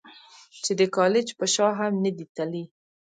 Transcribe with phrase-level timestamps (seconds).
[0.63, 2.63] چې د کالج پۀ شا هم نۀ دي تلي-